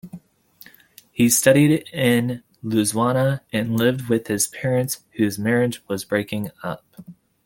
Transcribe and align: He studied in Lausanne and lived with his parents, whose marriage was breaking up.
He 1.11 1.29
studied 1.29 1.87
in 1.93 2.41
Lausanne 2.63 3.39
and 3.53 3.77
lived 3.77 4.09
with 4.09 4.25
his 4.29 4.47
parents, 4.47 5.03
whose 5.17 5.37
marriage 5.37 5.83
was 5.87 6.05
breaking 6.05 6.49
up. 6.63 6.83